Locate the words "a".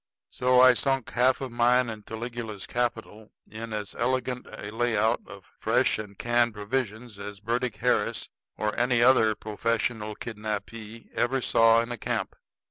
4.47-4.71, 11.91-11.97